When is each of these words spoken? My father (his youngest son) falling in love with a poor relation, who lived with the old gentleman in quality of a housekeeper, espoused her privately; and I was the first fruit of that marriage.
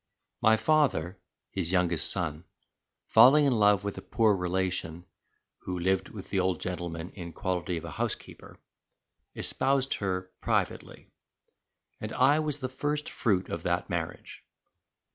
My 0.41 0.57
father 0.57 1.19
(his 1.51 1.71
youngest 1.71 2.09
son) 2.09 2.45
falling 3.05 3.45
in 3.45 3.53
love 3.53 3.83
with 3.83 3.99
a 3.99 4.01
poor 4.01 4.35
relation, 4.35 5.05
who 5.59 5.77
lived 5.77 6.09
with 6.09 6.31
the 6.31 6.39
old 6.39 6.59
gentleman 6.59 7.11
in 7.11 7.33
quality 7.33 7.77
of 7.77 7.85
a 7.85 7.91
housekeeper, 7.91 8.57
espoused 9.35 9.93
her 9.97 10.31
privately; 10.41 11.11
and 11.99 12.11
I 12.13 12.39
was 12.39 12.57
the 12.57 12.67
first 12.67 13.11
fruit 13.11 13.47
of 13.49 13.61
that 13.61 13.91
marriage. 13.91 14.43